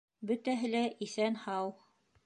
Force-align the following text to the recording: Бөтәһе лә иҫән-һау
Бөтәһе 0.31 0.71
лә 0.71 0.81
иҫән-һау 1.09 1.73